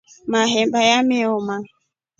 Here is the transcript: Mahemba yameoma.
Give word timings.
Mahemba 0.31 0.79
yameoma. 0.89 1.55